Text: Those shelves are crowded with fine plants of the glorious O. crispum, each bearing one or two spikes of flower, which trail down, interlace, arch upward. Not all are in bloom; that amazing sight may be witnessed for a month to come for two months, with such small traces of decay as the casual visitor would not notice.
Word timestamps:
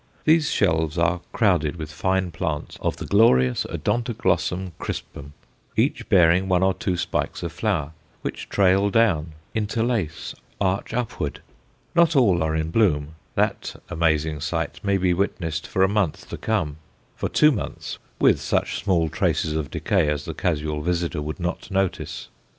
Those 0.25 0.49
shelves 0.49 0.97
are 0.97 1.21
crowded 1.31 1.75
with 1.75 1.91
fine 1.91 2.31
plants 2.31 2.75
of 2.81 2.97
the 2.97 3.05
glorious 3.05 3.67
O. 3.67 3.77
crispum, 4.79 5.33
each 5.77 6.09
bearing 6.09 6.49
one 6.49 6.63
or 6.63 6.73
two 6.73 6.97
spikes 6.97 7.43
of 7.43 7.51
flower, 7.51 7.91
which 8.23 8.49
trail 8.49 8.89
down, 8.89 9.33
interlace, 9.53 10.33
arch 10.59 10.91
upward. 10.91 11.41
Not 11.93 12.15
all 12.15 12.41
are 12.41 12.55
in 12.55 12.71
bloom; 12.71 13.09
that 13.35 13.75
amazing 13.89 14.39
sight 14.41 14.83
may 14.83 14.97
be 14.97 15.13
witnessed 15.13 15.67
for 15.67 15.83
a 15.83 15.87
month 15.87 16.29
to 16.29 16.37
come 16.37 16.77
for 17.15 17.29
two 17.29 17.51
months, 17.51 17.99
with 18.19 18.41
such 18.41 18.83
small 18.83 19.07
traces 19.07 19.53
of 19.55 19.69
decay 19.69 20.09
as 20.09 20.25
the 20.25 20.33
casual 20.33 20.81
visitor 20.81 21.21
would 21.21 21.39
not 21.39 21.69
notice. 21.69 22.27